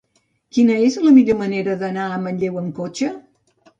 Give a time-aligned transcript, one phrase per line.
[0.55, 3.11] Quina és la millor manera d'anar a Manlleu amb cotxe?